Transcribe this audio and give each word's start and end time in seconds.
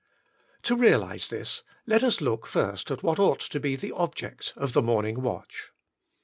To 0.63 0.75
realise 0.75 1.29
this, 1.29 1.61
let 1.85 2.01
us 2.01 2.21
look 2.21 2.47
first 2.47 2.89
at 2.89 3.03
what 3.03 3.19
ought 3.19 3.39
to 3.41 3.59
be 3.59 3.75
THE 3.75 3.91
Object 3.91 4.51
of 4.55 4.73
the 4.73 4.81
morning 4.81 5.21
watch. 5.21 5.71